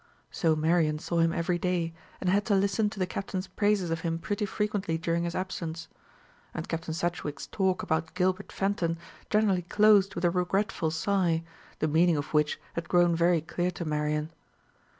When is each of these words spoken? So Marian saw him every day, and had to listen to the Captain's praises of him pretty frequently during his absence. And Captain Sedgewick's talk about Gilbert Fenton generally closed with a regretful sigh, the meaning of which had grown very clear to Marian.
So 0.31 0.55
Marian 0.55 0.97
saw 0.97 1.19
him 1.19 1.31
every 1.31 1.59
day, 1.59 1.93
and 2.19 2.27
had 2.27 2.43
to 2.47 2.55
listen 2.55 2.89
to 2.89 2.97
the 2.97 3.05
Captain's 3.05 3.45
praises 3.45 3.91
of 3.91 3.99
him 3.99 4.17
pretty 4.17 4.47
frequently 4.47 4.97
during 4.97 5.25
his 5.25 5.35
absence. 5.35 5.87
And 6.55 6.67
Captain 6.67 6.91
Sedgewick's 6.95 7.45
talk 7.45 7.83
about 7.83 8.15
Gilbert 8.15 8.51
Fenton 8.51 8.97
generally 9.29 9.61
closed 9.61 10.15
with 10.15 10.25
a 10.25 10.31
regretful 10.31 10.89
sigh, 10.89 11.43
the 11.77 11.87
meaning 11.87 12.17
of 12.17 12.33
which 12.33 12.59
had 12.73 12.89
grown 12.89 13.15
very 13.15 13.41
clear 13.41 13.69
to 13.69 13.85
Marian. 13.85 14.31